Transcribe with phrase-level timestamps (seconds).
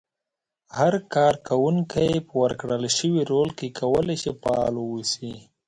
[0.77, 5.33] هر کار کوونکی په ورکړل شوي رول کې کولای شي فعال واوسي.